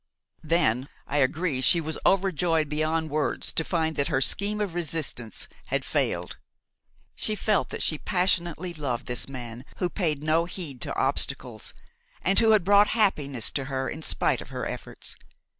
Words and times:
Then, 0.41 0.89
I 1.05 1.17
agree, 1.17 1.61
she 1.61 1.79
was 1.79 1.99
overjoyed 2.07 2.69
beyond 2.69 3.11
words 3.11 3.53
to 3.53 3.63
find 3.63 3.95
that 3.97 4.07
her 4.07 4.19
scheme 4.19 4.59
of 4.59 4.73
resistance 4.73 5.47
had 5.67 5.85
failed. 5.85 6.37
She 7.13 7.35
felt 7.35 7.69
that 7.69 7.83
she 7.83 7.99
passionately 7.99 8.73
loved 8.73 9.05
this 9.05 9.29
man 9.29 9.63
who 9.77 9.91
paid 9.91 10.23
no 10.23 10.45
heed 10.45 10.81
to 10.81 10.95
obstacles 10.95 11.75
and 12.23 12.39
who 12.39 12.49
had 12.49 12.63
brought 12.63 12.87
happiness 12.97 13.51
to 13.51 13.65
her 13.65 13.87
in 13.87 14.01
spite 14.01 14.41
of 14.41 14.49
her 14.49 14.65
efforts. 14.67 15.15